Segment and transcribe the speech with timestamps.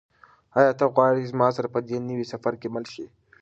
[0.59, 3.05] آیا ته غواړې چې زما سره په دې نوي سفر کې مل شې؟